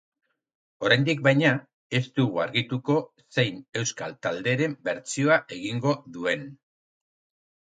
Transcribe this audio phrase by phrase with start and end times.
[0.85, 1.51] Oraindik, baina,
[1.99, 2.95] ez dugu argituko
[3.37, 6.51] zein euskal talderen bertsioa egingo duen.